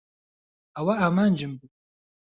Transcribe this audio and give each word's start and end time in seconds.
ئەوە 0.75 0.93
ئامانجم 0.99 1.51
بوو. 1.59 1.67